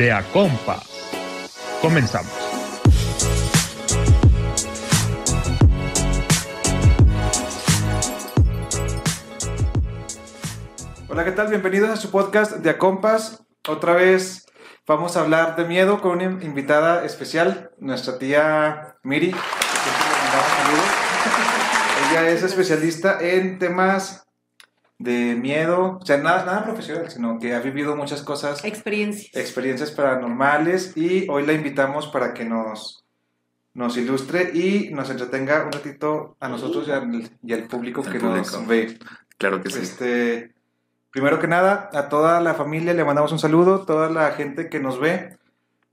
[0.00, 0.80] de Acompas.
[1.82, 2.32] Comenzamos.
[11.06, 11.48] Hola, ¿qué tal?
[11.48, 13.44] Bienvenidos a su podcast de Acompas.
[13.68, 14.46] Otra vez
[14.86, 19.32] vamos a hablar de miedo con una invitada especial, nuestra tía Miri.
[22.10, 24.26] Ella es especialista en temas
[25.00, 29.34] de miedo, o sea, nada, nada profesional, sino que ha vivido muchas cosas, Experiencias.
[29.34, 33.02] experiencias paranormales y hoy la invitamos para que nos,
[33.72, 38.12] nos ilustre y nos entretenga un ratito a nosotros y al, y al público Al
[38.12, 38.58] que público.
[38.58, 38.98] nos ve.
[39.38, 39.78] Claro que sí.
[39.80, 40.52] Este,
[41.10, 44.80] primero que nada, a toda la familia le mandamos un saludo, toda la gente que
[44.80, 45.38] nos ve.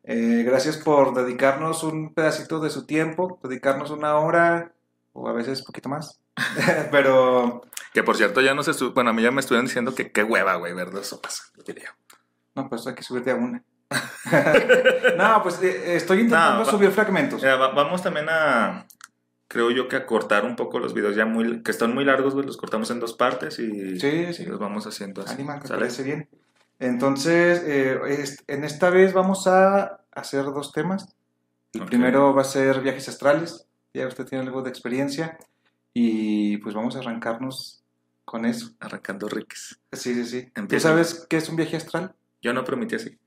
[0.04, 4.74] Eh, gracias por dedicarnos un pedacito de su tiempo, dedicarnos una hora
[5.14, 6.20] o a veces poquito más.
[6.92, 7.62] Pero,
[7.94, 10.24] Que por cierto, ya no sé, bueno, a mí ya me estuvieron diciendo que qué
[10.24, 11.52] hueva, güey, ver dos sopas.
[11.66, 11.96] diría.
[12.56, 13.64] no, pues hay que subirte a una.
[15.18, 17.44] no, pues eh, estoy intentando No, va- subir fragmentos.
[17.44, 18.86] Va- vamos también a,
[19.48, 22.34] creo yo que a cortar un poco los videos ya muy, que están muy largos,
[22.34, 24.44] güey, los cortamos en dos partes y, Sí, sí.
[24.44, 25.34] y los vamos haciendo así.
[25.36, 25.80] Anima, ¿sale?
[25.80, 26.30] parece bien.
[26.80, 31.16] Entonces, eh, es- en esta vez vamos a hacer dos temas.
[31.74, 31.88] El Ok.
[31.88, 33.66] primero va a ser viajes astrales.
[33.94, 35.38] Ya usted tiene algo de experiencia.
[35.94, 37.84] Y pues vamos a arrancarnos
[38.28, 38.76] con eso.
[38.82, 39.80] Arrancando riques.
[39.94, 40.42] Sí, sí, sí.
[40.54, 40.90] ¿Tú Empieza.
[40.90, 42.14] sabes qué es un viaje astral?
[42.42, 43.18] Yo no prometí así.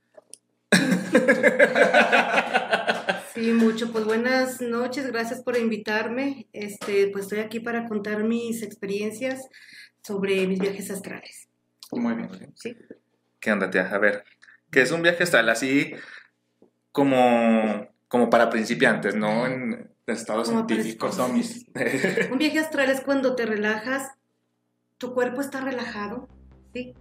[3.33, 3.91] Sí, mucho.
[3.91, 6.47] Pues buenas noches, gracias por invitarme.
[6.53, 9.49] Este, pues estoy aquí para contar mis experiencias
[10.03, 11.49] sobre mis viajes astrales.
[11.93, 12.53] Muy bien.
[12.57, 12.77] Sí.
[13.39, 13.89] ¿Qué onda, tía?
[13.91, 14.25] A ver,
[14.71, 15.49] ¿qué es un viaje astral?
[15.49, 15.95] Así
[16.93, 19.47] como, como para principiantes, ¿no?
[19.47, 21.65] En estados Como para científicos, zombies.
[22.31, 24.11] Un viaje astral es cuando te relajas,
[25.01, 26.29] tu cuerpo está relajado,
[26.75, 26.93] ¿sí?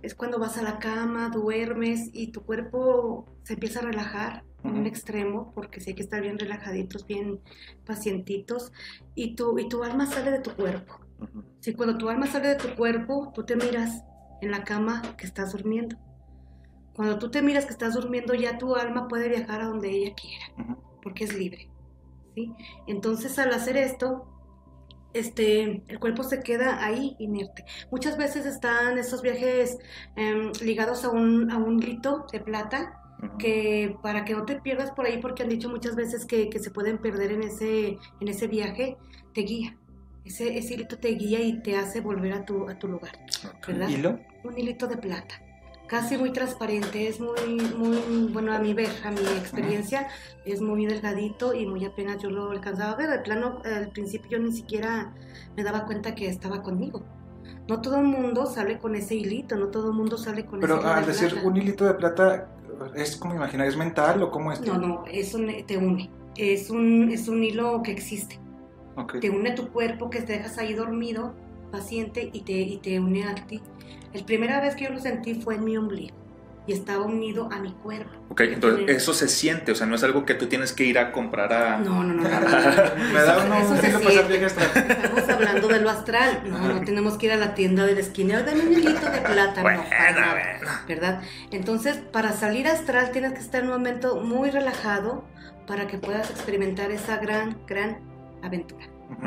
[0.00, 4.78] Es cuando vas a la cama, duermes y tu cuerpo se empieza a relajar en
[4.78, 7.40] un extremo, porque sí hay que estar bien relajaditos, bien
[7.84, 8.72] pacientitos,
[9.14, 11.00] y tu, y tu alma sale de tu cuerpo.
[11.60, 14.02] Si cuando tu alma sale de tu cuerpo, tú te miras
[14.40, 15.96] en la cama que estás durmiendo.
[16.94, 20.14] Cuando tú te miras que estás durmiendo, ya tu alma puede viajar a donde ella
[20.14, 21.70] quiera, porque es libre.
[22.34, 22.54] ¿sí?
[22.86, 24.31] Entonces, al hacer esto,
[25.14, 27.64] este, el cuerpo se queda ahí inerte.
[27.90, 29.78] Muchas veces están estos viajes
[30.16, 32.98] em, ligados a un, a un hilito de plata
[33.38, 36.58] que para que no te pierdas por ahí, porque han dicho muchas veces que, que
[36.58, 38.96] se pueden perder en ese, en ese viaje,
[39.32, 39.76] te guía.
[40.24, 43.12] Ese, ese hilito te guía y te hace volver a tu, a tu lugar,
[43.58, 43.68] Ok.
[43.68, 43.88] ¿verdad?
[43.88, 44.18] ¿Hilo?
[44.44, 45.40] Un hilito de plata.
[45.92, 50.08] Casi muy transparente, es muy, muy, bueno, a mi ver, a mi experiencia,
[50.46, 53.10] es muy delgadito y muy apenas yo lo alcanzaba a ver.
[53.10, 55.12] De plano, al principio yo ni siquiera
[55.54, 57.04] me daba cuenta que estaba conmigo.
[57.68, 60.76] No todo el mundo sale con ese hilito, no todo el mundo sale con Pero
[60.76, 61.46] ese hilo al de decir plata.
[61.46, 62.48] un hilito de plata,
[62.94, 63.66] ¿es como imaginar?
[63.66, 64.62] ¿Es mental o cómo es?
[64.62, 66.08] No, no, eso te une.
[66.36, 68.40] Es un, es un hilo que existe.
[68.96, 69.20] Ok.
[69.20, 71.34] Te une tu cuerpo, que te dejas ahí dormido,
[71.70, 73.60] paciente, y te, y te une a ti.
[74.14, 76.14] La primera vez que yo lo sentí fue en mi ombligo.
[76.64, 78.12] Y estaba unido a mi cuerpo.
[78.28, 80.96] Ok, entonces eso se siente, o sea, no es algo que tú tienes que ir
[80.96, 81.78] a comprar a...
[81.78, 82.22] No, no, no.
[82.22, 82.38] no, no.
[83.12, 84.44] Me da uno eso se siente.
[84.46, 86.44] Estamos hablando de lo astral.
[86.46, 88.42] No, no tenemos que ir a la tienda de la esquina.
[88.42, 89.62] Dame un hilito de plata.
[89.62, 89.82] Bueno.
[90.86, 91.22] ¿verdad?
[91.50, 95.24] Entonces, para salir astral tienes que estar en un momento muy relajado
[95.66, 97.98] para que puedas experimentar esa gran, gran
[98.42, 98.86] aventura,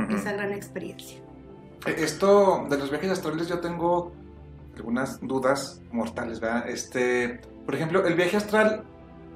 [0.10, 1.20] esa gran experiencia.
[1.86, 4.14] Eh, Esto de los viajes astrales yo tengo
[4.76, 6.68] algunas dudas mortales, ¿verdad?
[6.70, 8.84] Este, por ejemplo, ¿el viaje astral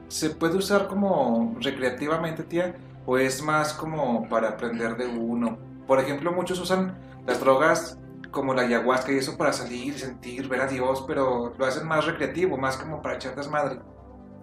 [0.07, 2.75] se puede usar como recreativamente, tía?
[3.05, 5.57] ¿O es más como para aprender de uno?
[5.87, 7.97] Por ejemplo, muchos usan las drogas
[8.31, 12.05] como la ayahuasca y eso para salir, sentir, ver a Dios, pero lo hacen más
[12.05, 13.79] recreativo, más como para echar desmadre.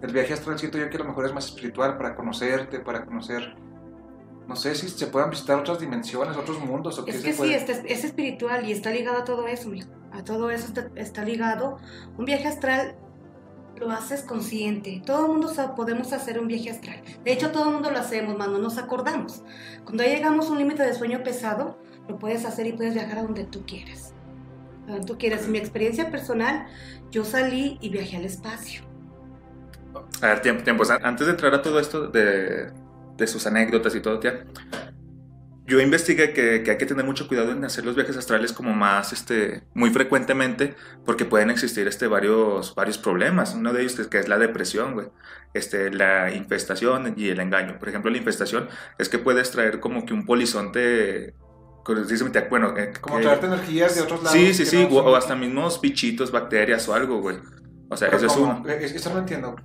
[0.01, 3.05] El viaje astral siento yo que a lo mejor es más espiritual, para conocerte, para
[3.05, 3.55] conocer...
[4.47, 7.31] No sé si se puedan visitar otras dimensiones, otros mundos o qué Es se que
[7.33, 7.55] sí, puede.
[7.55, 9.69] este- es espiritual y está ligado a todo eso.
[10.11, 11.77] A todo eso está, ligado.
[12.17, 12.95] Un viaje astral
[13.75, 15.01] lo haces consciente.
[15.05, 17.01] Todo el mundo podemos hacer un viaje astral.
[17.23, 19.43] De hecho, todo el mundo lo hacemos, más no nos acordamos.
[19.83, 21.77] Cuando llegamos a un límite de sueño pesado,
[22.07, 24.13] lo puedes hacer y puedes viajar a donde tú quieras.
[24.87, 25.45] A donde tú quieras.
[25.45, 26.67] En mi experiencia personal,
[27.11, 28.81] yo salí y viajé al espacio.
[30.21, 32.71] A ver, tiempo, antes de entrar a todo esto de,
[33.17, 34.45] de sus anécdotas y todo, tía,
[35.67, 38.73] yo investigué que, que hay que tener mucho cuidado en hacer los viajes astrales como
[38.73, 40.75] más, este, muy frecuentemente,
[41.05, 43.53] porque pueden existir, este, varios, varios problemas.
[43.53, 45.07] Uno de ellos que, que es la depresión, güey,
[45.53, 47.77] este, la infestación y el engaño.
[47.79, 51.33] Por ejemplo, la infestación es que puedes traer como que un polizonte,
[52.49, 54.37] bueno, eh, Como que- traerte energías de otros lados.
[54.37, 57.37] sí, sí, sí, no o, o hasta mismos bichitos, bacterias o algo, güey.
[57.89, 58.59] O sea, Pero eso es ¿cómo?
[58.61, 58.69] uno.
[58.69, 59.55] Eh, Eso no entiendo.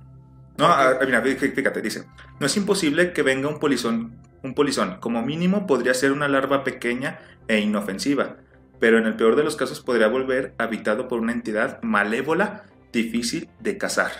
[0.57, 2.05] No, ah, mira, fí- fíjate, dice,
[2.39, 6.63] no es imposible que venga un polizón, un polizón, como mínimo podría ser una larva
[6.63, 8.37] pequeña e inofensiva,
[8.79, 13.49] pero en el peor de los casos podría volver habitado por una entidad malévola difícil
[13.59, 14.11] de cazar.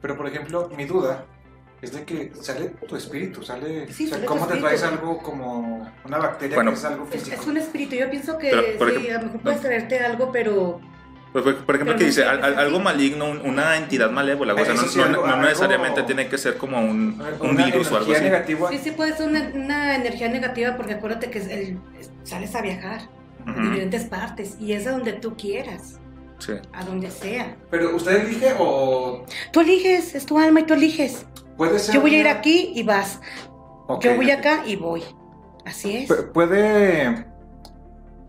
[0.00, 1.24] Pero por ejemplo, mi duda
[1.80, 3.92] es de que sale tu espíritu, sale...
[3.92, 6.70] Sí, o sea, sale ¿Cómo te traes algo como una bacteria Bueno.
[6.70, 7.40] que es algo Es, físico?
[7.42, 7.96] es un espíritu.
[7.96, 10.80] Yo pienso que Pero, sí, ejemplo, a lo mejor puedes traerte algo, pero
[11.32, 14.82] por por ejemplo, que dice al- algo maligno, un- una entidad malévola, o sea, no,
[14.82, 18.12] sí, no- algo- no algo- necesariamente tiene que ser como un, A virus o algo
[18.12, 18.24] energía así.
[18.24, 18.68] negativa.
[18.70, 21.78] sí, sí puede ser una, una energía negativa porque acuérdate que el-
[22.22, 23.00] sales a viajar
[23.46, 25.98] a Ujú, diferentes partes y es a donde tú quieras,
[26.38, 26.52] sí.
[26.72, 27.56] a donde sea.
[27.70, 31.26] Pero usted elige o Tú eliges, es tu alma y tú eliges.
[31.56, 31.94] puede ser...
[31.94, 33.20] Yo voy a ir aquí y vas.
[34.00, 35.02] Yo voy acá y voy.
[35.64, 36.10] Así es.
[36.10, 37.24] Pu- Puede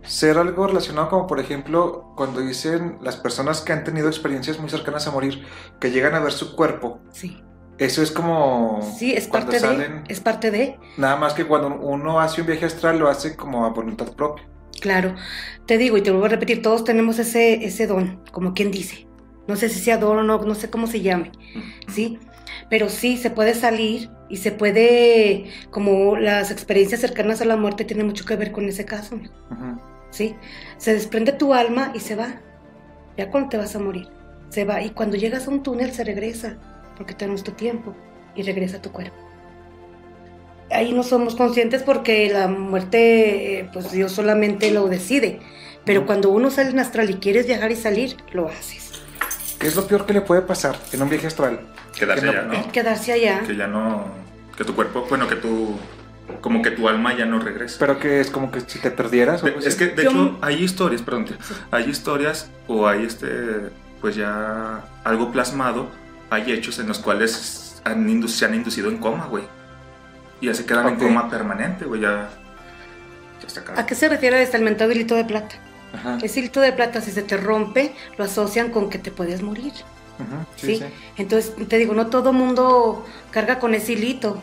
[0.03, 4.69] ser algo relacionado como por ejemplo cuando dicen las personas que han tenido experiencias muy
[4.69, 5.43] cercanas a morir,
[5.79, 7.01] que llegan a ver su cuerpo.
[7.11, 7.45] Sí,
[7.77, 9.59] Eso es como sí, es parte de.
[9.59, 10.79] salen, Es parte de.
[10.97, 14.45] nada más que cuando uno hace un viaje astral lo hace como a voluntad propia.
[14.81, 15.15] Claro.
[15.65, 19.07] Te digo y te vuelvo a repetir, todos tenemos ese, ese don, como quien dice.
[19.47, 21.31] No sé si sea don o no, no sé cómo se llame.
[21.87, 22.19] ¿sí?
[22.69, 27.85] Pero sí, se puede salir y se puede, como las experiencias cercanas a la muerte
[27.85, 29.19] tienen mucho que ver con ese caso.
[30.13, 30.35] ¿Sí?
[30.77, 32.35] Se desprende tu alma y se va.
[33.17, 34.07] Ya cuando te vas a morir,
[34.49, 34.81] se va.
[34.81, 36.55] Y cuando llegas a un túnel se regresa,
[36.95, 37.95] porque tenemos tu tiempo,
[38.35, 39.15] y regresa a tu cuerpo.
[40.71, 45.39] Ahí no somos conscientes porque la muerte, eh, pues Dios solamente lo decide.
[45.85, 48.91] Pero cuando uno sale en astral y quieres viajar y salir, lo haces.
[49.59, 51.59] ¿Qué es lo peor que le puede pasar en un viaje astral?
[51.97, 52.71] Quedarse Que no- ya, ¿no?
[52.71, 53.41] Quedarse allá.
[53.45, 54.05] Que ya no.
[54.57, 55.75] Que tu cuerpo, bueno, que tu.
[56.41, 57.77] Como que tu alma ya no regresa.
[57.79, 60.37] Pero que es como que si te perdieras o De- es que, de Yo- hecho,
[60.41, 61.25] hay historias, perdón,
[61.71, 63.27] hay historias o hay este,
[64.01, 65.89] pues ya algo plasmado,
[66.29, 69.43] hay hechos en los cuales han indu- se han inducido en coma, güey.
[70.41, 70.91] Y ya se quedan Ok.
[70.93, 72.29] en coma permanente, güey, ya.
[73.41, 73.73] Ya está acá.
[73.77, 75.55] ¿A qué se refiere este el hilito de plata?
[75.93, 76.17] Ajá.
[76.23, 79.73] Ese hilito de plata, si se te rompe, lo asocian con que te puedes morir.
[80.19, 80.77] Ujú, sí, ¿sí?
[80.77, 80.85] sí.
[81.17, 84.41] Entonces, te digo, no todo mundo carga con ese hilito.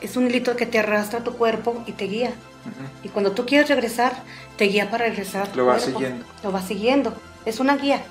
[0.00, 2.32] Es un hilito que te arrastra a tu cuerpo y te guía.
[3.02, 4.12] Y cuando tú quieres regresar,
[4.56, 5.54] te guía para regresar.
[5.56, 5.90] Lo va cuerpo.
[5.92, 6.24] siguiendo.
[6.42, 7.12] Lo va siguiendo.
[7.44, 8.02] Es una guía.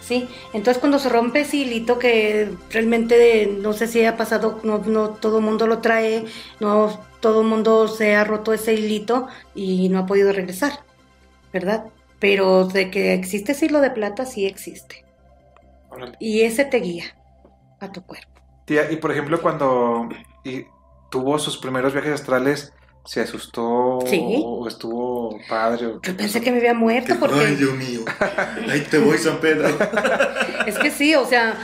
[0.00, 0.28] ¿Sí?
[0.52, 5.10] Entonces cuando se rompe ese hilito que realmente no sé si ha pasado, no, no
[5.10, 6.26] todo el mundo lo trae,
[6.60, 10.84] no todo el mundo se ha roto ese hilito y no ha podido regresar,
[11.52, 11.86] ¿verdad?
[12.20, 15.04] Pero de que existe ese hilo de plata, sí existe.
[15.90, 16.16] Órale.
[16.20, 17.16] Y ese te guía
[17.80, 18.40] a tu cuerpo.
[18.64, 20.08] Tía, y por ejemplo, cuando
[20.44, 20.66] y
[21.10, 22.72] tuvo sus primeros viajes astrales,
[23.04, 23.98] ¿se asustó?
[24.06, 24.42] Sí.
[24.44, 25.86] ¿O estuvo padre?
[25.86, 27.46] o Yo pensé que me había muerto porque...
[27.56, 28.00] Dios mío.
[28.70, 29.68] Ahí te voy, San Pedro.
[30.66, 31.56] Es que sí, o sea,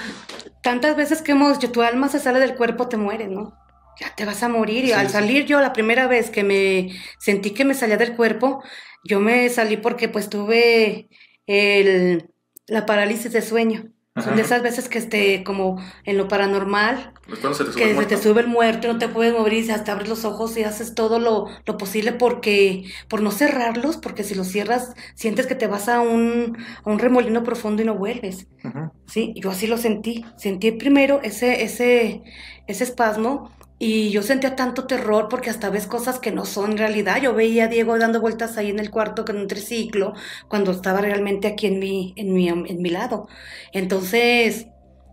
[0.62, 3.52] tantas veces que hemos dicho, tu alma se sale del cuerpo, te mueres, ¿no?
[4.00, 4.84] Ya te vas a morir.
[4.84, 5.12] Y Sí, al sí.
[5.14, 8.62] salir yo, la primera vez que me sentí que me salía del cuerpo,
[9.04, 11.08] yo me salí porque pues tuve
[11.46, 12.30] el,
[12.68, 13.88] la parálisis de sueño.
[14.22, 17.86] Son de esas veces que esté como en lo paranormal, cuando se te sube que
[17.86, 18.06] el se muerto.
[18.06, 20.94] te sube el muerto, no te puedes mover y hasta abres los ojos y haces
[20.94, 25.66] todo lo, lo posible porque, por no cerrarlos, porque si los cierras, sientes que te
[25.66, 28.46] vas a un, a un remolino profundo y no vuelves.
[28.64, 28.90] Ujú.
[29.06, 30.24] Sí, yo así lo sentí.
[30.36, 32.22] Sentí primero ese, ese,
[32.66, 37.20] ese espasmo y yo sentía tanto terror porque hasta ves cosas que no son realidad.
[37.22, 40.14] Yo veía a Diego dando vueltas ahí en el cuarto con un triciclo
[40.48, 43.28] cuando estaba realmente aquí en mi, en mi, en mi lado.
[43.72, 44.68] Entonces,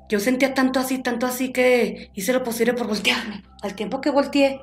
[0.10, 3.44] yo sentía tanto así, tanto así que hice lo posible por voltearme.
[3.62, 4.60] Al tiempo que volteé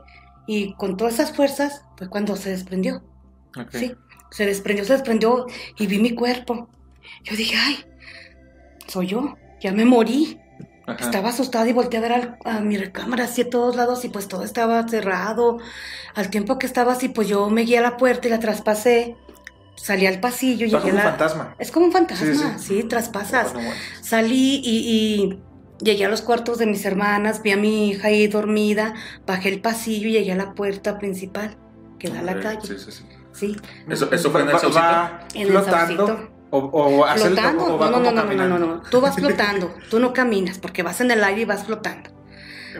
[0.46, 3.02] y con todas esas fuerzas fue cuando se desprendió.
[3.56, 3.70] Ok.
[3.72, 3.94] Sí,
[4.30, 5.46] se desprendió, se desprendió
[5.78, 6.68] y vi mi cuerpo.
[7.24, 7.84] Yo dije, ay,
[8.86, 10.38] soy yo, ya me morí.
[10.88, 11.04] Ajá.
[11.04, 14.08] Estaba asustada y volteé a ver al- a, mi recámara así a todos lados y
[14.08, 15.58] pues todo estaba cerrado.
[16.14, 19.16] Al tiempo que estaba así, pues yo me guié a la puerta y la traspasé.
[19.76, 21.02] Salí al pasillo y llegué como a un la...
[21.02, 21.54] fantasma.
[21.58, 22.82] Es como un fantasma, Sí, sí, sí.
[22.84, 23.52] traspasas.
[23.52, 23.82] Bueno, bueno.
[24.02, 25.38] Salí y, y
[25.84, 28.94] llegué a los cuartos de mis hermanas, vi a mi hija ahí dormida,
[29.26, 31.56] bajé el pasillo y llegué a la puerta principal
[31.98, 32.60] que da a la calle.
[32.66, 33.04] Sí, sí, sí.
[33.32, 33.54] Sí,
[33.90, 34.82] Eso, eso fue en el Va- saucito.
[34.82, 36.06] va en el flotando.
[36.06, 36.30] saucito.
[36.50, 37.74] O, o el- Flotando.
[37.74, 38.82] o va No, no, no, no, no, no, no.
[38.90, 39.74] Tú vas flotando.
[39.90, 42.08] Tú no caminas porque vas en el aire y vas flotando.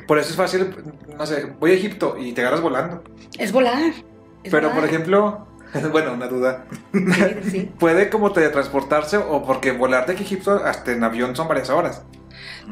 [0.06, 0.74] Por eso es fácil,
[1.18, 3.02] no sé, voy a Egipto y te agarras volando.
[3.38, 3.82] Es volar.
[4.42, 4.74] es Pero, volar.
[4.80, 5.48] por ejemplo,
[5.92, 6.64] bueno, una duda.
[6.92, 7.70] Sí, sí.
[7.78, 11.70] ¿Puede como teletransportarse o porque volar de aquí a Egipto hasta en avión son varias
[11.70, 12.02] horas?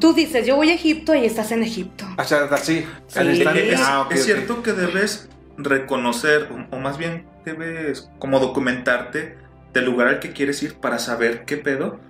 [0.00, 2.04] Tú dices, yo voy a Egipto y estás en Egipto.
[2.18, 3.18] O sea, así, Sí.
[3.18, 3.28] al.
[3.30, 4.24] Es, Ah, es ok.
[4.24, 9.38] cierto que debes reconocer, o, o más bien debes como documentarte
[9.72, 12.00] del lugar al que quieres ir para saber qué pedo.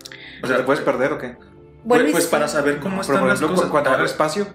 [0.43, 1.37] O sea, ¿te puedes perder o qué?
[1.87, 3.71] vuelve y pues se- para saber cómo Pero, están por las ejemplo, cosas.
[3.71, 4.47] cuando A hay ver, espacio,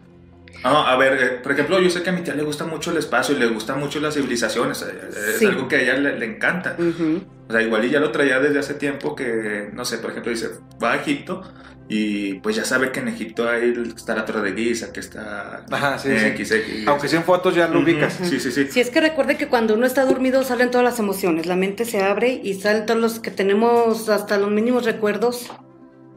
[0.63, 2.92] Ah, a ver, eh, por ejemplo, yo sé que a mi tía le gusta mucho
[2.92, 4.82] el espacio y le gustan mucho las civilizaciones.
[4.82, 5.46] eh, Es Sí.
[5.46, 6.75] algo que a ella le, le encanta.
[6.78, 7.24] Ujú.
[7.48, 10.32] O sea, igual y ya lo traía desde hace tiempo que, no sé, por ejemplo,
[10.32, 10.50] dice,
[10.84, 11.42] va a Egipto
[11.88, 15.66] y pues ya sabe que en Egipto hay, está la Torre de Giza, que está
[15.72, 16.25] Ajá, sí, sí.
[16.28, 16.54] X.
[16.86, 18.20] aunque sean fotos ya lo Ujú, ubicas.
[18.22, 18.68] Sí, sí, sí.
[18.70, 21.86] Si es que recuerde que cuando uno está dormido salen todas las emociones, la mente
[21.86, 25.50] se abre y salen todos los que tenemos hasta los mínimos recuerdos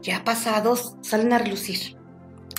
[0.01, 1.95] ya pasados, salen a relucir.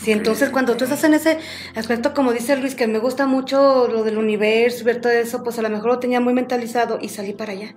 [0.02, 1.38] Sí, entonces cuando tú estás en ese
[1.74, 5.58] aspecto, como dice Luis, que me gusta mucho lo del universo, ver todo eso, pues
[5.58, 7.76] a lo mejor lo tenía muy mentalizado y salí para allá.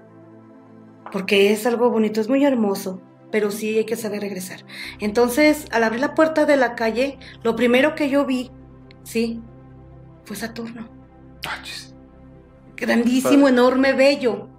[1.12, 4.66] Porque es algo bonito, es muy hermoso, pero sí hay que saber regresar.
[5.00, 8.52] Entonces, al abrir la puerta de la calle, lo primero que yo vi,
[9.04, 9.42] sí,
[10.26, 10.90] fue Saturno
[11.46, 11.62] Ah,
[12.76, 13.54] grandísimo, Padre.
[13.54, 14.50] enorme, bello.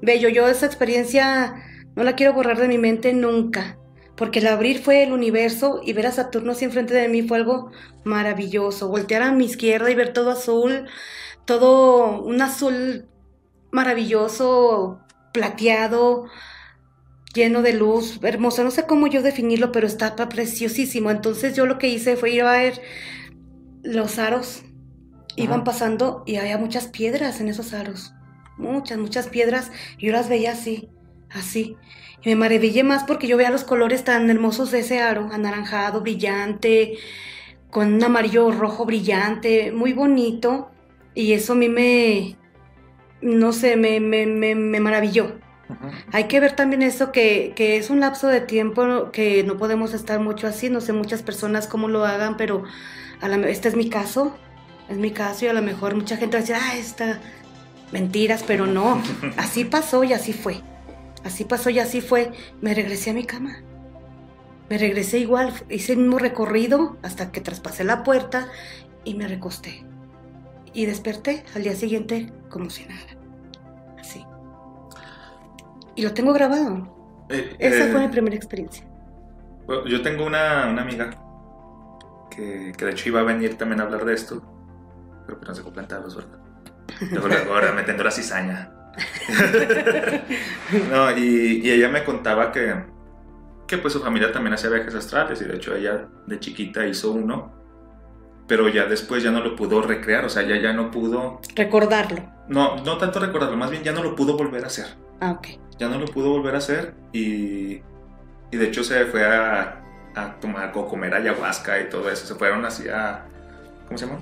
[0.00, 1.54] Bello, yo esa experiencia
[1.96, 3.78] no la quiero borrar de mi mente nunca.
[4.16, 7.36] Porque el abrir fue el universo y ver a Saturno así enfrente de mí fue
[7.36, 7.70] algo
[8.04, 8.88] maravilloso.
[8.88, 10.86] Voltear a mi izquierda y ver todo azul,
[11.44, 13.06] todo un azul
[13.70, 15.00] maravilloso,
[15.32, 16.28] plateado,
[17.34, 18.64] lleno de luz, hermoso.
[18.64, 21.10] No sé cómo yo definirlo, pero está preciosísimo.
[21.10, 22.80] Entonces yo lo que hice fue ir a ver
[23.82, 24.64] los aros.
[25.36, 28.14] Iban pasando y había muchas piedras en esos aros.
[28.56, 29.70] Muchas, muchas piedras.
[29.98, 30.88] Y yo las veía así,
[31.30, 31.76] así.
[32.26, 36.98] Me maravillé más porque yo veía los colores tan hermosos de ese aro, anaranjado, brillante,
[37.70, 40.72] con un amarillo rojo brillante, muy bonito.
[41.14, 42.34] Y eso a mí me,
[43.22, 45.38] no sé, me, me, me, me maravilló.
[46.10, 49.94] Hay que ver también eso, que, que es un lapso de tiempo que no podemos
[49.94, 50.68] estar mucho así.
[50.68, 52.64] No sé muchas personas cómo lo hagan, pero
[53.20, 54.36] a la, este es mi caso.
[54.88, 57.20] Es mi caso y a lo mejor mucha gente va a decir, ah, está
[57.92, 59.00] mentiras, pero no.
[59.36, 60.60] Así pasó y así fue.
[61.24, 62.32] Así pasó y así fue.
[62.60, 63.62] Me regresé a mi cama.
[64.68, 68.48] Me regresé igual, hice el mismo recorrido hasta que traspasé la puerta
[69.04, 69.84] y me recosté.
[70.72, 73.06] Y desperté al día siguiente como si nada.
[73.98, 74.24] Así.
[75.94, 76.94] Y lo tengo grabado.
[77.28, 78.86] Eh, Esa eh, fue mi primera experiencia.
[79.86, 81.10] yo tengo una, una amiga
[82.30, 84.42] que, que de hecho iba a venir también a hablar de esto,
[85.26, 86.38] pero que no se plantados, ¿verdad?
[87.10, 88.72] Luego, ahora metiendo la cizaña.
[90.90, 92.74] no, y, y ella me contaba que,
[93.66, 97.12] que pues su familia también hacía viajes astrales y de hecho ella de chiquita hizo
[97.12, 97.52] uno,
[98.46, 102.22] pero ya después ya no lo pudo recrear, o sea, ya, ya no pudo, Recordarlo.
[102.48, 104.86] no, no tanto recordarlo, más bien ya no lo pudo volver a hacer.
[105.20, 105.46] Ah, ok.
[105.78, 107.76] ya no lo pudo volver a hacer y,
[108.50, 109.82] y de hecho se fue a,
[110.14, 112.26] a tomar o comer ayahuasca y todo eso.
[112.26, 113.24] Se fueron así a.
[113.86, 114.20] ¿Cómo se llama?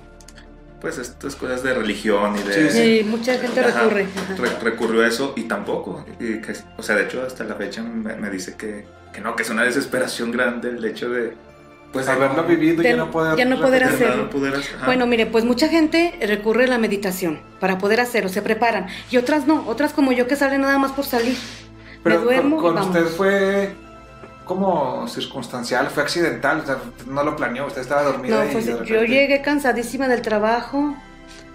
[0.84, 2.52] Pues estas cosas de religión y de.
[2.52, 2.98] Sí, sí.
[3.00, 4.06] Sí, mucha gente Ajá, recurre.
[4.14, 4.34] ajá.
[4.36, 6.04] re- recurrió a eso y tampoco.
[6.20, 9.34] y que- o sea, de hecho, hasta la fecha me, me dice que, que no,
[9.34, 11.32] que es una desesperación grande el hecho de.
[11.90, 14.24] Pues haberlo no- vivido y ya no poder, ya no poder hacerlo.
[14.24, 14.76] no poder hacer-.
[14.84, 18.88] Bueno, mire, pues mucha gente recurre a la meditación para poder hacerlo, se preparan.
[19.10, 21.36] Y otras no, otras como yo que salen nada más por salir.
[22.02, 22.94] Pero me duermo con, y con vamos.
[22.96, 23.74] usted fue
[24.44, 29.04] como circunstancial, fue accidental, o sea, no lo planeó, usted estaba dormida No, y yo
[29.04, 30.94] llegué cansadísima del trabajo,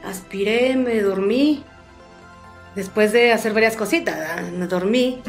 [0.03, 1.63] aspiré, me dormí.
[2.75, 5.21] Después de hacer varias cositas, me dormí.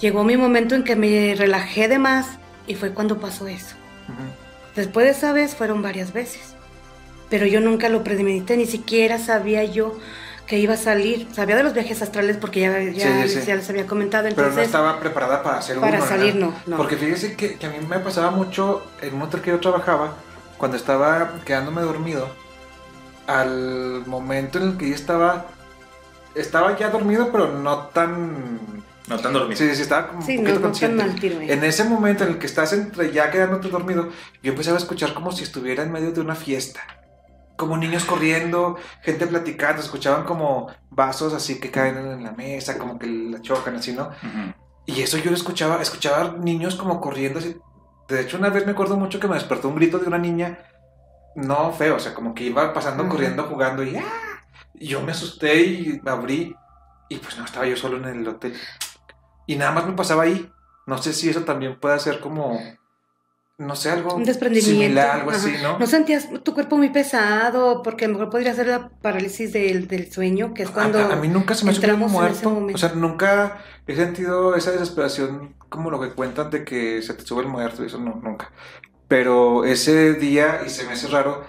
[0.00, 3.76] Llegó mi momento en que me relajé de más y fue cuando pasó eso.
[4.74, 6.54] Después de esa vez fueron varias veces.
[7.30, 9.98] Pero yo nunca lo premedité, ni siquiera sabía yo
[10.46, 11.26] que iba a salir.
[11.32, 13.46] Sabía de los viajes astrales porque ya, ya, Sí, sí.
[13.46, 14.24] ya les había comentado.
[14.24, 16.76] Pero no Entonces, estaba preparada para hacer para uno, salir no, no.
[16.76, 20.14] Porque fíjese que, que a mí me pasaba mucho en un hotel que yo trabajaba,
[20.58, 22.28] cuando estaba quedándome dormido,
[23.26, 25.46] al momento en el que yo estaba,
[26.34, 28.84] estaba ya dormido, pero no tan...
[29.06, 29.56] No tan dormido.
[29.58, 31.20] Sí, sí, estaba como Sí, un no, poquito no tan consciente.
[31.20, 31.52] tiro, eh.
[31.52, 34.08] En ese momento en el que estás entre ya quedándote dormido,
[34.42, 36.80] yo empezaba a escuchar como si estuviera en medio de una fiesta.
[37.56, 42.98] Como niños corriendo, gente platicando, escuchaban como vasos así que caen en la mesa, como
[42.98, 44.10] que la chocan así, ¿no?
[44.86, 47.56] Y eso yo lo escuchaba, escuchaba niños como corriendo así.
[48.08, 50.58] De hecho, una vez me acuerdo mucho que me despertó un grito de una niña,
[51.36, 54.02] no feo, o sea, como que iba pasando, corriendo, jugando y, ¡ah!
[54.74, 56.54] y yo me asusté y me abrí
[57.08, 58.54] y pues no, estaba yo solo en el hotel.
[59.46, 60.50] Y nada más me pasaba ahí.
[60.86, 62.58] No sé si eso también puede ser como,
[63.56, 64.70] no sé, algo Un desprendimiento.
[64.82, 65.38] similar, algo Ajá.
[65.38, 65.78] así, ¿no?
[65.78, 67.82] ¿No sentías tu cuerpo muy pesado?
[67.82, 70.98] Porque a lo mejor podría ser la parálisis del, del sueño, que es cuando...
[70.98, 72.66] a, a mí nunca se me ha muerto.
[72.74, 77.22] O sea, nunca he sentido esa desesperación como lo que cuentan de que se te
[77.24, 78.50] sube el muerto eso no, nunca.
[79.06, 81.44] Pero ese día, y se me hace raro,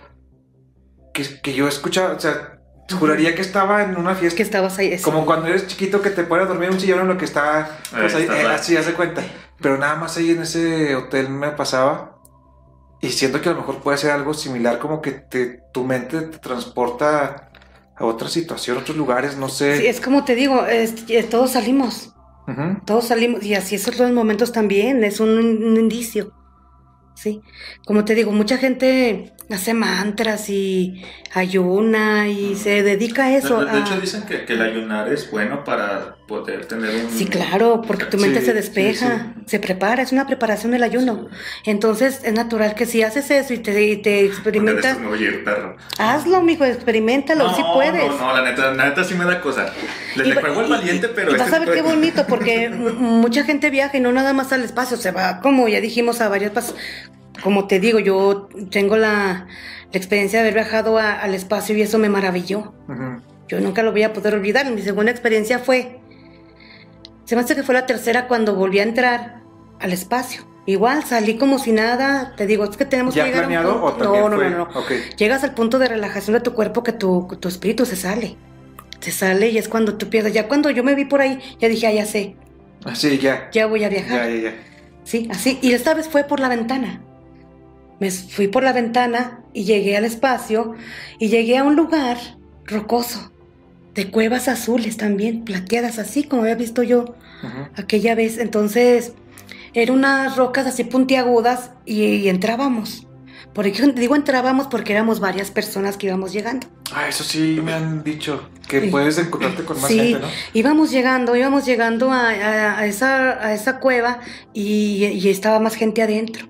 [1.13, 2.54] que, que yo escuchaba, o sea,
[2.93, 4.37] juraría que estaba en una fiesta.
[4.37, 4.93] que estabas ahí.
[4.93, 5.03] eso.
[5.03, 7.77] Como cuando eres chiquito que te a dormir en un sillón en lo que está,
[7.91, 9.23] pues, Ahí ahí, está, eh, así, hace cuenta.
[9.61, 12.11] Pero nada más ahí en ese hotel me pasaba.
[13.01, 16.21] Y siento que a lo mejor puede ser algo similar, como que te, tu mente
[16.21, 17.49] te transporta
[17.97, 19.77] a otra situación, a otros lugares, no sé.
[19.79, 22.13] Sí, es como te digo, es- eh, todos salimos,
[22.47, 22.81] Ujú.
[22.85, 26.31] todos salimos, y así esos los momentos también, es un, un indicio.
[27.15, 27.41] Sí,
[27.85, 33.59] como te digo, mucha gente hace mantras y ayuna y se dedica a eso.
[33.63, 37.11] De, de a- hecho, dicen que, que el ayunar es bueno para poder tener un...
[37.11, 40.81] Sí, claro, porque tu mente Sí, se sí, despeja, se prepara, es una preparación del
[40.81, 41.27] ayuno.
[41.65, 45.75] Entonces es natural que si haces eso y te, y te experimentas, a ir, perro.
[45.99, 48.07] hazlo, mijo, experimentalo, no, sí puedes.
[48.07, 49.71] No, no, la neta, la neta sí me da cosa.
[50.15, 51.31] Le, Y le juego al valiente, pero...
[51.31, 54.51] y vas este a ver qué bonito, porque mucha gente viaja y no nada más
[54.51, 56.51] al espacio, se va, como ya dijimos, a varios.
[57.45, 59.45] Como te digo, yo tengo la,
[59.91, 62.73] la experiencia de haber viajado a- al espacio y eso me maravilló.
[63.47, 64.67] Yo nunca lo voy a poder olvidar.
[64.71, 65.99] Mi segunda experiencia fue,
[67.25, 69.41] se me hace que fue la tercera cuando volví a entrar
[69.79, 70.41] al espacio.
[70.65, 73.53] Igual salí como si nada, te digo, es que tenemos ¿Ya que llegar a un
[73.53, 74.49] planeado o no, no, fue?
[74.49, 74.63] no, no.
[74.79, 74.91] Ok.
[75.15, 78.37] Llegas al punto de relajación de tu cuerpo que tu, tu espíritu se sale.
[79.01, 80.33] Se sale y es cuando tú pierdes.
[80.33, 82.37] Ya cuando yo me vi por ahí, ya dije, ah, ya sé,
[82.83, 83.49] Ah, Sí, ya.
[83.51, 84.27] ya voy a viajar.
[84.27, 84.55] Ya, ya, ya.
[85.03, 85.59] Sí, así.
[85.61, 87.03] Y esta vez fue por la ventana.
[87.99, 90.73] Me fui por la ventana y llegué al espacio
[91.19, 92.17] y llegué a un lugar
[92.65, 93.31] rocoso,
[93.93, 97.15] de cuevas azules también, plateadas, así como había visto yo
[97.77, 98.37] aquella vez.
[98.37, 99.13] Entonces,
[99.73, 103.07] eran unas rocas así puntiagudas y, y entrábamos.
[103.53, 106.67] Por eso digo entrábamos porque éramos varias personas que íbamos llegando.
[106.93, 108.87] Ah, eso sí me han dicho, que Sí.
[108.87, 110.27] puedes encontrarte con más Sí, gente, ¿no?
[110.53, 114.19] íbamos llegando, íbamos llegando a, a- a esa, a esa cueva
[114.53, 116.47] y, y estaba más gente adentro.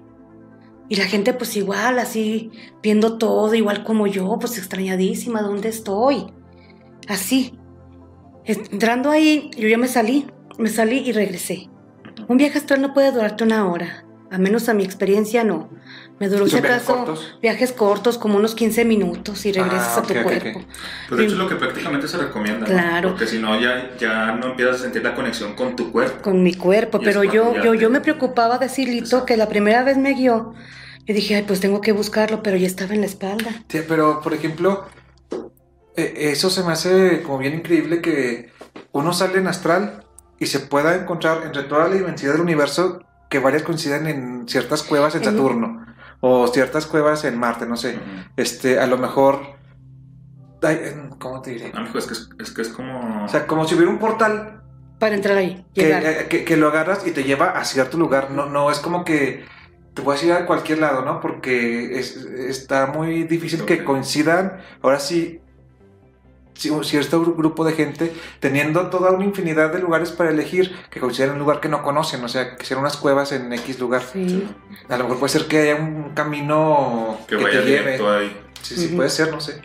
[0.88, 2.52] Y la gente pues igual, así,
[2.82, 6.28] viendo todo, igual como yo, pues extrañadísima, ¿dónde estoy?
[7.08, 7.58] Así.
[8.46, 10.28] Entrando ahí, yo ya me salí,
[10.60, 11.70] me salí y regresé.
[12.28, 15.70] Un viaje astral no puede durarte una hora, a menos a mi experiencia no.
[16.20, 17.38] Me duró, si ¿Son viajes acaso, cortos?
[17.42, 20.60] viajes cortos, como unos 15 minutos y regresas Ah, a tu cuerpo.
[20.60, 20.66] ok.
[21.10, 22.62] Pues de hecho es lo que prácticamente se recomienda.
[22.62, 22.66] ¿no?
[22.68, 23.10] Claro.
[23.10, 26.22] Porque si no, ya, ya no empiezas a sentir la conexión con tu cuerpo.
[26.22, 29.26] con mi cuerpo, Y pero yo, yo, te- yo me preocupaba Exacto.
[29.26, 30.54] que la primera vez me guió.
[31.06, 33.50] Yo dije, ay, pues tengo que buscarlo, pero ya estaba en la espalda.
[33.68, 34.86] Sí, pero, por ejemplo,
[35.98, 38.52] eh, eso se me hace como bien increíble que
[38.92, 40.04] uno sale en astral
[40.40, 44.84] y se pueda encontrar entre toda la inmensidad del universo que varias coinciden en ciertas
[44.84, 45.86] cuevas en Saturno
[46.22, 48.00] o ciertas cuevas en Marte, no sé.
[48.38, 49.42] Este, a lo mejor...
[50.62, 51.72] ay, em, ¿Cómo te diré?
[51.74, 53.26] No, es que es, es que es como...
[53.26, 54.62] O sea, como si hubiera un portal
[55.00, 56.04] Para entrar ahí, que, llegar.
[56.06, 58.32] eh, que- que lo agarras y te lleva a cierto lugar.
[58.32, 59.46] No, no es como que
[59.94, 61.20] te puedes ir a cualquier lado, ¿no?
[61.20, 64.58] Porque es- está muy difícil que coincidan.
[64.82, 65.40] Ahora sí,
[66.56, 71.30] cierto gru- grupo de gente teniendo toda una infinidad de lugares para elegir que coincidan
[71.30, 74.02] en un lugar que no conocen, o sea, que sean unas cuevas en X lugar.
[74.12, 74.48] Sí.
[74.90, 78.08] A lo mejor puede ser que haya un camino que que, vaya te lleve.
[78.10, 78.42] ahí.
[78.62, 78.96] Sí, sí, Ujú.
[78.98, 79.62] puede ser, no sé.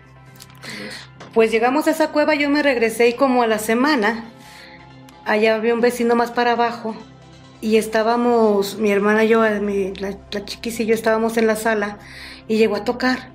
[1.32, 4.24] Pues llegamos a esa cueva, yo me regresé y como a la semana,
[5.24, 6.96] allá había un vecino más para abajo
[7.60, 11.46] y estábamos, mi hermana y yo, eh, mi- la, la chiquis y yo estábamos en
[11.46, 11.98] la sala
[12.48, 13.30] y llegó a tocar.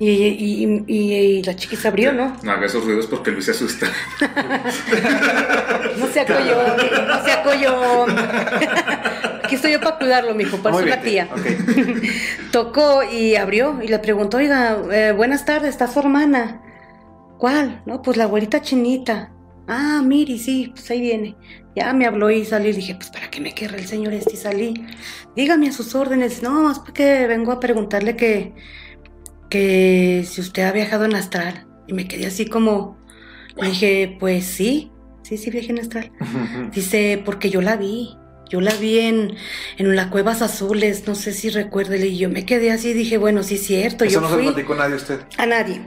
[0.00, 2.36] Y, y- y- y la chiquis abrió, ¿no?
[2.42, 3.86] No haga esos ruidos porque Luis se asusta.
[5.98, 6.76] No sea collón,
[7.08, 8.16] no sea collón.
[9.44, 11.34] Aquí estoy yo para cuidarlo, mijo, para Muy eso la bien, tía.
[11.34, 12.02] ok.
[12.52, 16.62] Tocó y abrió y le preguntó, oiga, eh, buenas tardes, ¿está su hermana?
[17.38, 17.82] ¿Cuál?
[17.86, 19.32] No, pues la abuelita chinita.
[19.66, 21.36] Ah, Miri, sí, pues ahí viene.
[21.76, 22.72] Ya me habló y salí.
[22.72, 24.86] Dije, pues para qué me querrá el señor este y salí.
[25.36, 26.42] Dígame a sus órdenes.
[26.42, 28.54] No, es porque vengo a preguntarle que,
[29.48, 31.66] que si usted ha viajado en astral.
[31.86, 32.98] Y me quedé así como,
[33.56, 34.90] le dije, pues sí,
[35.22, 36.12] sí, sí viajé en astral.
[36.74, 38.14] Dice, porque yo la vi.
[38.50, 39.34] Yo la vi en,
[39.76, 42.06] en las cuevas azules, no sé si recuerde.
[42.06, 44.04] Y yo me quedé así, dije, bueno, sí es cierto.
[44.04, 45.20] Eso yo no se lo platicó nadie a usted.
[45.36, 45.82] a nadie.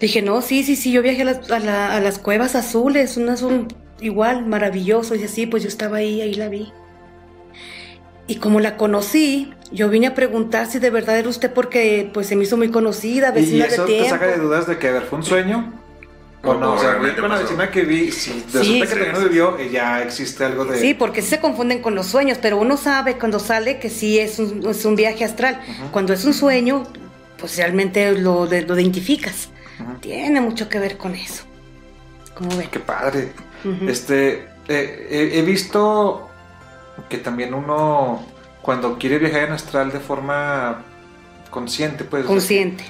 [0.00, 3.16] Dije, no, sí, sí, sí, yo viajé a las, a la- a las cuevas azules,
[3.18, 3.68] un azul
[4.00, 5.14] igual, maravilloso.
[5.14, 6.72] Y dice, sí, pues yo estaba ahí, ahí la vi.
[8.26, 12.26] Y como la conocí, yo vine a preguntar si de verdad era usted porque pues
[12.26, 14.10] se me hizo muy conocida, ¿Y vecina eso de te tiempo.
[14.10, 15.72] saca de dudas de que, a ver, fue un sueño?
[16.42, 16.72] ¿O O- no?
[16.74, 19.60] o sea, con la vecina que vi, si resulta Sí, que sí, también no vivió,
[19.60, 20.78] y ya existe algo de...
[20.78, 24.18] Sí, porque sí se confunden con los sueños, pero uno sabe cuando sale que sí
[24.18, 25.60] es un, es un viaje astral.
[25.66, 25.90] Ujú.
[25.90, 26.84] Cuando es un sueño,
[27.38, 29.48] pues realmente lo, de- lo identificas.
[29.80, 29.98] Ujú.
[30.00, 31.44] Tiene mucho que ver con eso.
[32.34, 32.68] ¿Cómo ven?
[32.70, 33.32] Qué padre.
[33.64, 33.88] Ujú.
[33.88, 36.28] Este, eh, he, he visto
[37.08, 38.24] que también uno,
[38.62, 40.82] cuando quiere viajar en astral de forma
[41.50, 42.24] consciente, pues...
[42.26, 42.84] Consciente.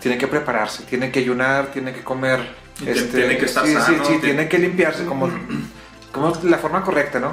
[0.00, 2.40] Tiene que prepararse, tiene que ayunar, tiene que comer.
[2.86, 5.28] este, tiene que estar sí, sano, Sí, sí, tiene- tiene que limpiarse como,
[6.12, 7.32] como la forma correcta, ¿no?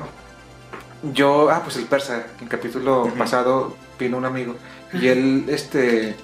[1.13, 4.55] yo, ah, pues el persa, en el capítulo pasado vino un amigo
[4.93, 6.15] y él, este,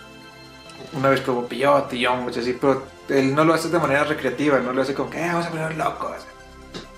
[0.93, 4.05] una vez probó pillote y hongos y así, pero él no lo hace de manera
[4.05, 6.15] recreativa, no lo hace como que "Eh, vamos a poner locos.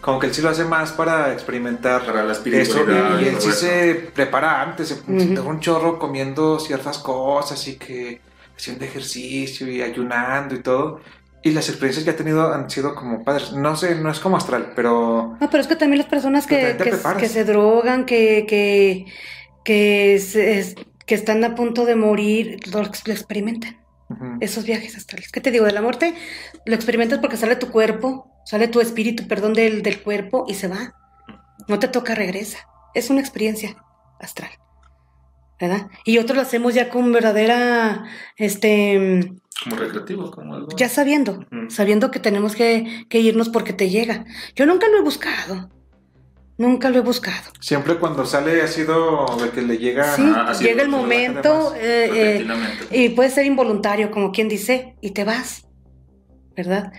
[0.04, 3.38] Como que él sí lo hace más para experimentar Para la eso y, y él
[3.40, 5.34] sí se prepara antes, se, se Ujú.
[5.34, 8.20] toma un chorro comiendo ciertas cosas y que
[8.58, 11.00] haciendo ejercicio y ayunando y todo.
[11.42, 13.54] Y las experiencias que ha tenido han sido como padres.
[13.54, 16.76] No sé, no es como astral, pero No, pero es que también las personas que,
[16.78, 19.06] que, que se drogan, que, que,
[19.64, 23.78] que, se- es- que están a punto de morir, lo, lo experimentan.
[24.10, 24.38] ujú.
[24.42, 25.32] Esos viajes astrales.
[25.32, 25.66] ¿Qué te digo?
[25.66, 26.14] De la muerte
[26.66, 30.68] lo experimentas porque sale tu cuerpo, sale tu espíritu, perdón, del, del cuerpo y se
[30.68, 30.94] va.
[31.68, 32.60] No te toca, regresa.
[32.94, 33.76] Es una experiencia
[34.20, 34.52] astral.
[35.60, 35.88] ¿Verdad?
[36.04, 38.04] Y otros lo hacemos ya con verdadera,
[38.38, 39.32] este,
[39.64, 40.76] Como recreativo, como algo.
[40.76, 44.26] ya sabiendo, sabiendo que tenemos que, que irnos porque te llega.
[44.56, 45.70] Yo nunca lo he buscado.
[46.58, 47.52] Nunca lo he buscado.
[47.62, 50.16] siempre cuando sale ha sido de que le llega.
[50.16, 50.24] Sí,
[50.60, 52.48] llega el momento eh, eh,
[52.92, 55.66] y puede ser involuntario, como quien dice, y te vas,
[56.56, 56.92] ¿verdad?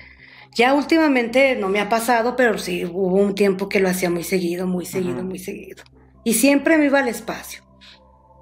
[0.54, 4.22] Ya últimamente no me ha pasado, pero sí hubo un tiempo que lo hacía muy
[4.22, 5.82] seguido, muy seguido, muy seguido.
[6.22, 7.62] Y siempre me iba al espacio.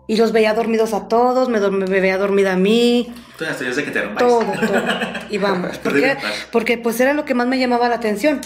[0.07, 3.91] Y los veía dormidos a todos, me, veía dormida a mí, ya sabías de que
[3.93, 4.83] te eran todo, todo.
[5.31, 6.19] Y vamos, ¿por qué?
[6.51, 8.41] Porque pues era lo que más me llamaba la atención,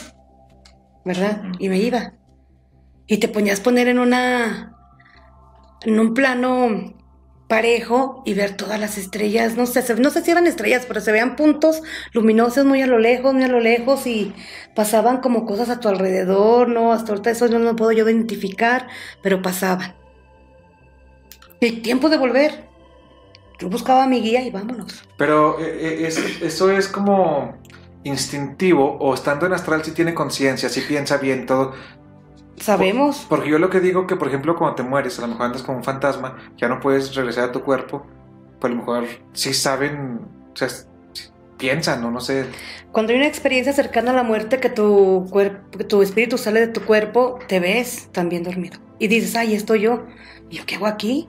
[1.04, 1.42] ¿verdad?
[1.58, 2.12] Y me iba.
[3.08, 4.76] Y te ponías poner en una,
[5.82, 6.94] en un plano
[7.48, 11.12] parejo y ver todas las estrellas, no sé, no sé si eran estrellas, pero se
[11.12, 11.82] veían puntos
[12.12, 14.32] luminosos muy a lo lejos, muy a lo lejos y
[14.74, 16.92] pasaban como cosas a tu alrededor, ¿no?
[16.92, 18.88] Hasta ahorita eso no lo puedo yo identificar,
[19.22, 19.94] pero pasaban.
[21.60, 22.66] Y tiempo de volver.
[23.58, 25.02] Yo buscaba a mi guía y vámonos.
[25.16, 25.64] Pero eh,
[26.02, 27.56] eh, es- eso es como
[28.04, 31.72] instintivo o estando en astral si tiene conciencia, si piensa bien todo.
[32.56, 33.26] Sabemos.
[33.28, 35.62] Porque yo lo que digo que, por ejemplo, cuando te mueres, a lo mejor andas
[35.62, 38.06] como un fantasma, ya no puedes regresar a tu cuerpo,
[38.60, 40.20] pues a lo mejor sí saben,
[40.52, 40.68] o sea,
[41.56, 42.46] piensan o no sé.
[42.92, 46.68] Cuando hay una experiencia cercana a la muerte que tu cuerpo, tu espíritu sale de
[46.68, 48.78] tu cuerpo, te ves también dormido.
[48.98, 50.06] Y dices, ay, estoy yo.
[50.50, 51.28] ¿Y yo qué hago aquí?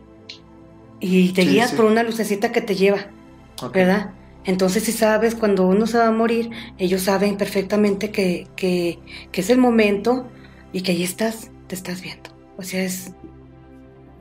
[1.00, 1.76] Y te Sí, guías sí.
[1.76, 3.14] por una lucecita que te lleva,
[3.62, 3.74] Ok.
[3.74, 4.16] ¿verdad?
[4.44, 9.42] Entonces, si sabes, cuando uno se va a morir, ellos saben perfectamente que, que, que
[9.42, 10.32] es el momento
[10.74, 12.30] y que ahí estás, te estás viendo.
[12.58, 13.12] O sea, es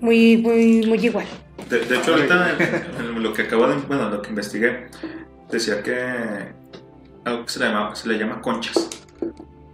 [0.01, 1.27] muy, muy, muy igual.
[1.71, 2.53] De, de hecho, ahorita
[2.99, 3.77] en, en lo que acabo de.
[3.77, 4.89] Bueno, lo que investigué,
[5.51, 6.55] decía que.
[7.25, 8.89] Algo que se le llama, se le llama conchas.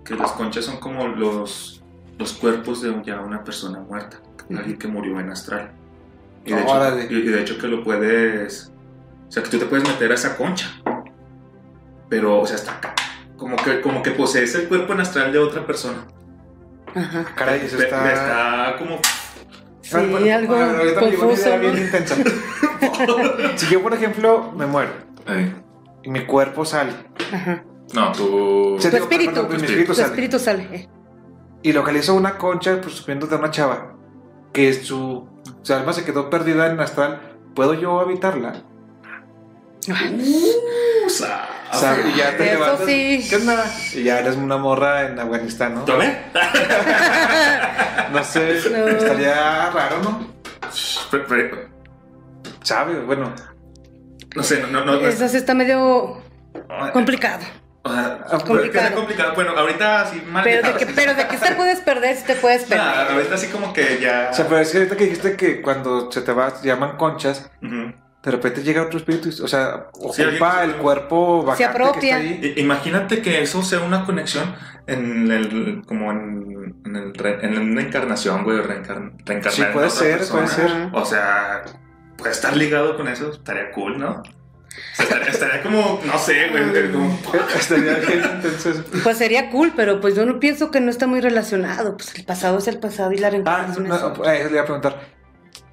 [0.04, 1.82] Que las conchas son como los,
[2.18, 4.18] los cuerpos de ya una persona muerta.
[4.50, 5.70] Alguien que murió en astral.
[6.44, 8.72] Y de, hecho, y- y de hecho que lo puedes.
[9.28, 10.70] O sea, que tú te puedes meter a esa concha.
[12.08, 12.94] Pero, o sea, está acá.
[13.36, 16.06] Como que, como que posees el cuerpo en astral de otra persona.
[16.94, 17.24] Ajá.
[17.34, 18.12] Caray, eso está...
[18.12, 18.98] está como.
[19.82, 21.58] Sí, Ah, bueno, algo bueno, me confuso.
[21.58, 22.14] bien intensa.
[23.56, 24.90] si yo, por ejemplo, me muero
[26.02, 26.92] y mi cuerpo sale.
[27.94, 28.74] No, tú.
[28.76, 30.08] O sea, Tu digo, espíritu, perdón, mi tu espíritu sale.
[30.08, 30.88] espíritu sale.
[31.62, 33.94] y localizo una concha, pues subiendo de una chava,
[34.52, 35.28] que su,
[35.62, 38.62] su alma se quedó perdida en astral, ¿puedo yo habitarla?
[41.06, 43.26] O sea, O sea, y ya te Eso levantas, sí.
[43.30, 43.64] ¿qué onda?
[43.94, 45.84] Y ya eres una morra en Afganistán, ¿no?
[45.84, 46.18] ¿Tome?
[48.12, 48.88] No sé, No.
[48.88, 50.26] estaría raro, ¿no?
[52.62, 53.00] ¿Sabe?
[53.00, 53.32] Bueno,
[54.34, 54.94] No sé, no, no, no.
[55.06, 56.22] Eso sí está medio
[56.68, 57.44] no- complicado.
[57.84, 58.94] O sea, Complicado.
[58.94, 59.34] complicado.
[59.34, 60.44] Bueno, ahorita sí mal.
[60.44, 62.86] Pero de que, pero de que te puedes perder, sí te puedes perder.
[62.86, 64.28] Nah, ahorita sí como que ya.
[64.30, 67.50] o sea, pero es que ahorita que dijiste que cuando se te va, llaman conchas,
[67.60, 67.92] Ujú.
[68.22, 71.64] De repente llega otro espíritu, y- o sea, Sí, ocupa alguien- el cuerpo vacante que
[71.64, 72.18] apropia.
[72.18, 72.54] está ahí.
[72.56, 74.54] I- Imagínate que eso sea una conexión
[74.86, 79.72] en el, como en, en, el re- en una encarnación, güey, reencar- reencarnar Sí, en
[79.72, 80.42] puede otra ser, persona.
[80.42, 80.88] puede ser.
[80.92, 81.62] O sea,
[82.16, 84.22] puede estar ligado con eso, estaría cool, ¿no?
[84.22, 84.22] O
[84.96, 87.18] sea, estaría, estaría como, no sé, güey, como...
[87.58, 88.82] Estaría bien, entonces.
[89.02, 91.96] Pues sería cool, pero pues yo no pienso que no está muy relacionado.
[91.96, 94.34] Pues el pasado es el pasado y la Ah, reencarnación no, es otra.
[94.36, 95.21] eh, le iba a preguntar.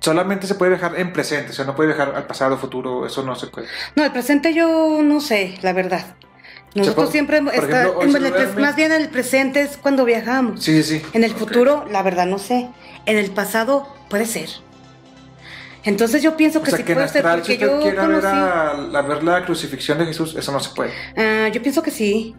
[0.01, 3.21] Solamente se puede viajar en presente, o sea, no puede viajar al pasado, futuro, eso
[3.23, 3.67] no se puede.
[3.95, 6.15] No, el presente yo no sé, la verdad.
[6.75, 10.63] Nosotros siempre está- ejemplo, en el más bien en el presente es cuando viajamos.
[10.63, 11.05] Sí, sí, sí.
[11.13, 12.69] En el futuro, la verdad no sé.
[13.05, 14.49] En el pasado puede ser.
[15.83, 18.21] Entonces yo pienso O que sea, sí que puede ser porque si yo quiera ver,
[18.21, 18.37] conocí.
[18.37, 20.91] a, a ver la crucifixión de Jesús, eso no se puede.
[21.17, 22.35] Ah, yo pienso que sí.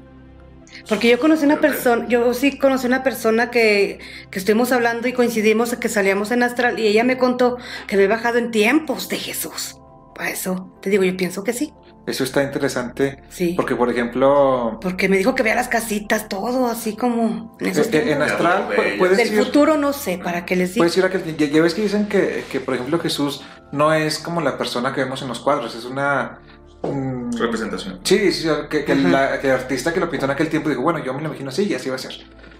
[0.90, 4.00] Porque yo conocí una persona, yo sí conocí una persona que,
[4.30, 8.04] que estuvimos hablando y coincidimos que salíamos en astral y ella me contó que me
[8.04, 9.76] he bajado en tiempos de Jesús.
[10.14, 11.72] Para eso, te digo, yo pienso que sí.
[12.06, 13.22] Eso está interesante.
[13.28, 13.54] Sí.
[13.56, 17.88] Porque, por ejemplo, Porque me dijo que vea las casitas, todo así como en esos
[17.92, 18.32] eh, en tiempos.
[18.32, 20.84] astral puedes Del ir, futuro no sé, para que les diga.
[20.84, 23.92] puedes ir a que ya, ya ves que dicen que, que, por ejemplo, Jesús no
[23.94, 26.40] es como la persona que vemos en los cuadros, es una...
[26.82, 28.00] mm, Representación.
[28.04, 30.82] Sí, sí, que, que la- que el artista que lo pintó en aquel tiempo dijo,
[30.82, 32.12] bueno, yo me lo imagino así y así va a ser.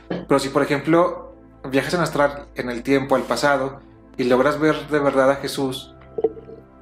[0.08, 1.34] Pero si, por ejemplo,
[1.70, 3.80] viajas en astral en el tiempo, al pasado,
[4.16, 5.94] y logras ver de verdad a Jesús,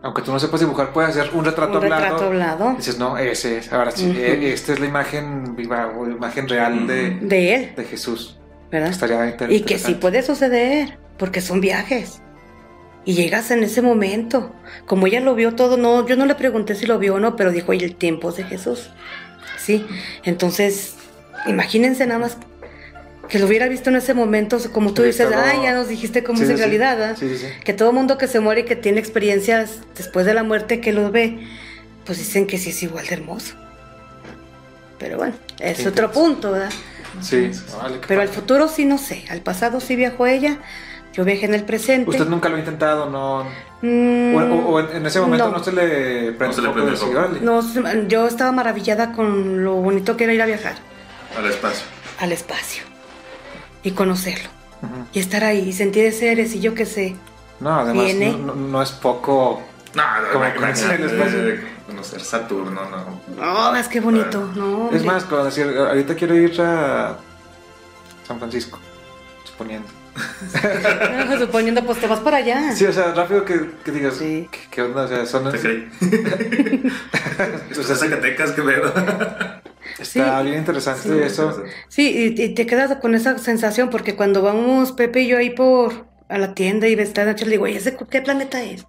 [0.02, 2.24] aunque tú no sepas dibujar, puedes hacer un retrato un retrato hablado.
[2.26, 4.18] hablado Dices, no, ese es, ahora sí, Ujú.
[4.18, 8.38] eh, esta es la imagen viva o imagen real de, de él, de Jesús.
[8.70, 8.90] ¿verdad?
[8.90, 10.00] Estaría inter- Y que sí interesante.
[10.00, 12.22] puede suceder, porque son viajes.
[13.04, 14.54] Y llegas en ese momento.
[14.86, 17.36] Como ella lo vio todo, no, yo no le pregunté si lo vio o no,
[17.36, 18.90] pero dijo, oye, el tiempo es de Jesús.
[19.58, 19.86] Sí.
[20.24, 20.94] Entonces,
[21.46, 22.36] imagínense nada más
[23.28, 26.38] que lo hubiera visto en ese momento, como tú dices, ay, ya nos dijiste cómo
[26.38, 27.16] Sí, es en sí, realidad.
[27.18, 27.46] Sí, sí, sí.
[27.62, 30.92] Que todo mundo que se muere y que tiene experiencias después de la muerte que
[30.92, 31.38] los ve,
[32.06, 33.54] pues dicen que sí es igual de hermoso.
[34.98, 36.72] Pero bueno, es Qué otro punto, ¿verdad?
[37.20, 39.24] Sí, qué Pero al futuro sí no sé.
[39.28, 40.58] Al pasado sí viajó ella.
[41.18, 42.08] Yo viajé en el presente.
[42.08, 43.42] Usted nunca lo ha intentado, no.
[43.82, 45.64] Mm, O, o- o en, en ese momento no, no.
[45.64, 47.28] se le prende No se el foco.
[47.42, 50.76] no, se- yo estaba maravillada con lo bonito que era ir a viajar
[51.36, 51.84] Al espacio.
[52.20, 52.84] al espacio
[53.82, 54.48] y conocerlo
[55.12, 57.16] y estar ahí y sentir ese eres y yo qué sé.
[57.58, 58.30] No, además Viene.
[58.30, 59.60] no, no- no es poco.
[59.94, 61.42] No, no, Como conocer el espacio.
[61.44, 63.20] de conocer Saturno, no.
[63.72, 64.88] Oh, es que bonito, ¿no?
[64.92, 67.16] Es más, como decir, ahorita quiero ir a
[68.24, 68.78] San Francisco,
[69.44, 69.88] suponiendo.
[71.38, 72.72] Suponiendo, pues te vas para allá.
[72.74, 74.48] Sí, o sea, rápido que, que digas, Sí.
[74.50, 75.02] ¿qué, qué onda?
[75.04, 75.50] O sea, son.
[75.52, 75.88] ¿Te creí?
[77.78, 78.92] o sea, Zacatecas, qué pedo.
[79.98, 80.44] está Sí.
[80.46, 81.18] bien interesante Sí.
[81.22, 81.62] eso.
[81.88, 85.50] Sí, y, y te quedas con esa sensación porque cuando vamos Pepe y yo ahí
[85.50, 88.86] por a la tienda y ves le digo, "Oye, ¿ese qué planeta es?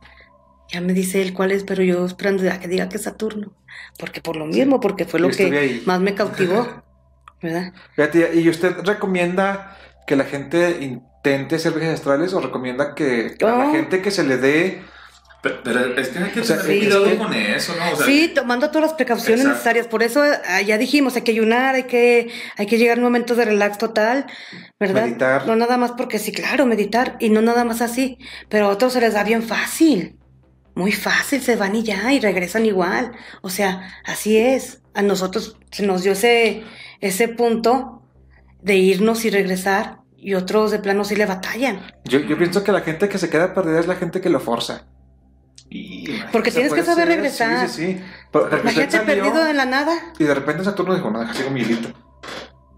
[0.71, 3.53] Ya me dice él cuál es, pero yo esperando a que diga que es Saturno,
[3.97, 5.83] porque por lo mismo, porque fue lo que ahí.
[5.85, 6.83] más me cautivó,
[7.41, 7.73] ¿verdad?
[7.95, 10.77] Fíjate, ¿y usted recomienda que la gente
[11.23, 14.81] intente hacer viajes astrales o recomienda que a la gente que se le dé
[15.41, 16.79] Pero, pero es que hay que O sea, tener sí.
[16.79, 17.91] cuidado con eso, ¿no?
[17.91, 19.53] O sea, Sí, tomando todas las precauciones Exacto.
[19.55, 19.87] necesarias.
[19.87, 23.37] Por eso ah, ya dijimos, hay que ayunar, hay que, hay que llegar a momentos
[23.37, 24.25] de relax total,
[24.79, 25.05] ¿verdad?
[25.05, 25.45] Meditar.
[25.45, 28.17] No nada más porque sí, claro, meditar, y no nada más así.
[28.49, 30.17] Pero a otros se les da bien fácil.
[30.75, 33.11] Muy fácil, se van y ya, y regresan igual.
[33.41, 34.81] O sea, así es.
[34.93, 36.63] A nosotros se nos dio ese,
[37.01, 38.03] ese punto
[38.61, 41.81] de irnos y regresar, y otros de plano sí le batallan.
[42.05, 44.39] Yo, yo pienso que la gente que se queda perdida es la gente que lo
[44.39, 44.83] forza.
[45.69, 47.67] y, Porque tienes que saber ser, regresar.
[47.69, 48.37] Sí, sí, sí.
[48.37, 49.93] Usted Imagínate salió perdido en la nada.
[50.17, 51.89] Y de repente Saturno dijo, no, deja sigo mi hilito.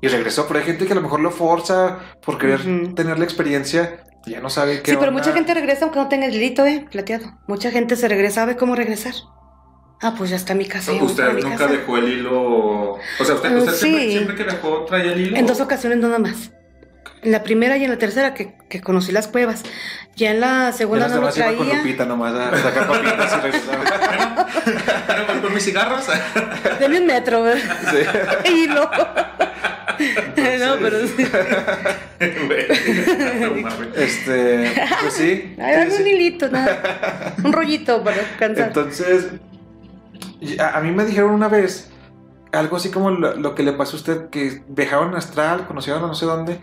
[0.01, 2.95] Y regresó, pero hay gente que a lo mejor lo forza por querer Ujú.
[2.95, 5.21] tener la experiencia y ya no sabe qué Sí, pero onda.
[5.21, 6.85] mucha gente regresa aunque no tenga el hilito, ¿eh?
[6.91, 7.39] Plateado.
[7.47, 9.13] Mucha gente se regresa, sabe cómo regresar.
[10.01, 10.91] Ah, pues ya está mi casa.
[10.93, 11.71] Usted mi nunca casa.
[11.71, 12.93] dejó el hilo.
[12.93, 14.11] O sea, usted, usted siempre, sí.
[14.11, 15.37] siempre que dejó traía el hilo.
[15.37, 16.51] En dos ocasiones nada más.
[17.23, 19.61] En la primera y en la tercera que, que conocí las cuevas.
[20.15, 21.77] Ya en la Y segunda no lo iba con traía.
[21.83, 24.47] Lupita nomás a sacar papitas y regresaba.
[25.07, 26.05] Pero con- mis cigarros.
[26.79, 27.77] Deme un metro, ¿verdad?
[27.91, 28.49] Sí.
[28.51, 28.89] Hilo.
[30.59, 31.27] no, pero sí.
[32.21, 33.69] No.
[33.95, 35.55] Este, pues sí.
[35.59, 36.01] Ay, sí, dame sí.
[36.01, 37.33] un hilito, nada.
[37.43, 38.67] Un rollito para descansar.
[38.67, 39.27] Entonces,
[40.39, 41.89] y a, a mí me dijeron una vez
[42.51, 46.07] algo así como lo, lo que le pasó a usted, que viajaron astral, conocieron a
[46.07, 46.59] no sé dónde,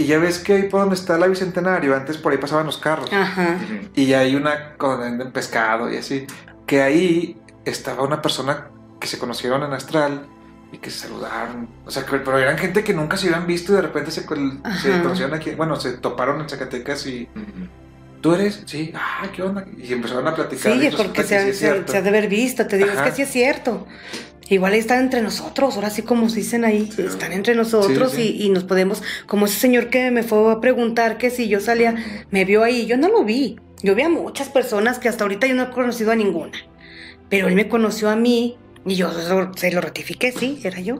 [0.00, 2.78] y ya ves que ahí por donde está la Bicentenario, antes por ahí pasaban los
[2.78, 3.56] carros, Ajá.
[3.94, 6.26] y hay una con venden pescado y así,
[6.66, 10.26] que ahí estaba una persona que se conocieron en astral
[10.72, 13.72] y que se saludaron, o sea, que- pero eran gente que nunca se habían visto
[13.72, 14.26] y de repente se, se
[15.02, 17.28] conocieron aquí, bueno, se toparon en Zacatecas y
[18.20, 18.62] ¿Tú eres?
[18.66, 18.92] Sí.
[18.94, 19.64] Ah, ¿qué onda?
[19.78, 20.74] Y empezaron a platicar.
[20.74, 23.04] Sí, porque que se, se se ha de haber visto, te digo, Ajá.
[23.06, 23.86] es que sí es cierto.
[24.50, 27.02] Igual están entre nosotros, ahora sí como se dicen ahí, Sí.
[27.02, 28.36] están entre nosotros Sí, sí.
[28.40, 31.60] Y, y nos podemos, como ese señor que me fue a preguntar que si yo
[31.60, 31.94] salía,
[32.30, 35.46] me vio ahí, yo no lo vi, yo vi a muchas personas que hasta ahorita
[35.46, 36.58] yo no he conocido a ninguna,
[37.28, 39.10] pero él me conoció a mí y yo
[39.56, 40.98] se lo ratifiqué, sí, era yo.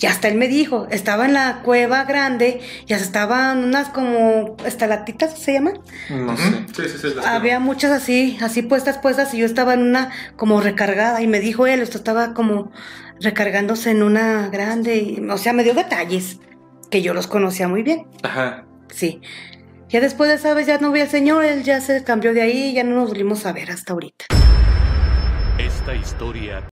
[0.00, 4.56] Y hasta él me dijo, estaba en la cueva grande y hasta estaban unas como
[4.64, 5.80] estalactitas, ¿se llaman?
[6.08, 6.64] No sé.
[6.76, 7.14] Sí, sí, sí.
[7.26, 11.40] Había muchas así, así puestas, puestas, y yo estaba en una como recargada, y me
[11.40, 12.70] dijo él, esto estaba como
[13.20, 16.38] recargándose en una grande, y- o sea, me dio detalles
[16.90, 18.64] que yo los conocía muy bien, Ajá.
[18.88, 19.20] sí.
[19.88, 22.42] Ya después de esa vez ya no vi al señor, él ya se cambió de
[22.42, 24.26] ahí, ya no nos volvimos a ver hasta ahorita.
[25.58, 26.68] Esta historia